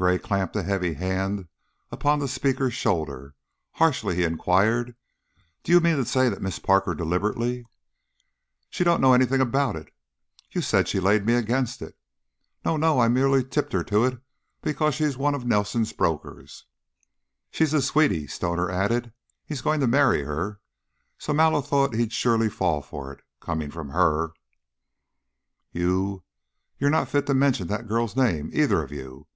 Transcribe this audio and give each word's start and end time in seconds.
Gray 0.00 0.16
clamped 0.16 0.54
a 0.54 0.62
heavy 0.62 0.94
hand 0.94 1.48
upon 1.90 2.20
the 2.20 2.28
speaker's 2.28 2.72
shoulder; 2.72 3.34
harshly 3.72 4.14
he 4.14 4.22
inquired, 4.22 4.94
"Do 5.64 5.72
you 5.72 5.80
mean 5.80 5.96
to 5.96 6.04
say 6.04 6.28
that 6.28 6.40
Miss 6.40 6.60
Parker 6.60 6.94
deliberately" 6.94 7.64
"She 8.70 8.84
don't 8.84 9.00
know 9.00 9.12
anything 9.12 9.40
about 9.40 9.74
it." 9.74 9.92
"You 10.52 10.60
said 10.60 10.86
she 10.86 11.00
'laid 11.00 11.26
me' 11.26 11.34
against 11.34 11.82
it." 11.82 11.98
"No, 12.64 12.76
no! 12.76 13.00
I 13.00 13.08
merely 13.08 13.42
tipped 13.42 13.72
her 13.72 13.82
to 13.86 14.04
it 14.04 14.20
because 14.62 14.94
she's 14.94 15.16
one 15.16 15.34
of 15.34 15.44
Nelson's 15.44 15.92
brokers." 15.92 16.64
"She's 17.50 17.72
his 17.72 17.86
sweetie," 17.86 18.28
Stoner 18.28 18.70
added. 18.70 19.12
"He's 19.46 19.62
going 19.62 19.80
to 19.80 19.88
marry 19.88 20.22
her, 20.22 20.60
so 21.18 21.32
Mallow 21.32 21.60
thought 21.60 21.94
he'd 21.96 22.12
surely 22.12 22.48
fall 22.48 22.82
for 22.82 23.12
it, 23.12 23.24
coming 23.40 23.72
from 23.72 23.88
her." 23.88 24.30
"You 25.72 26.22
you're 26.78 26.88
not 26.88 27.08
fit 27.08 27.26
to 27.26 27.34
mention 27.34 27.66
that 27.66 27.88
girl's 27.88 28.14
name, 28.14 28.50
either 28.52 28.80
of 28.80 28.92
you." 28.92 29.26